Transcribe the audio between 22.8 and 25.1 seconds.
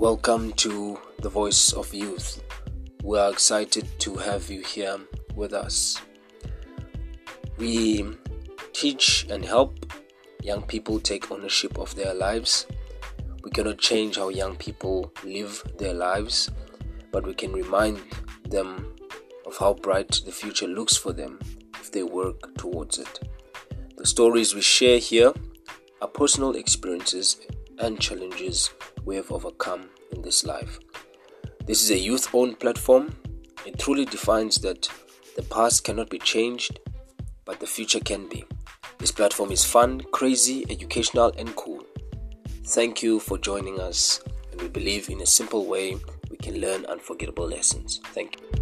it. The stories we share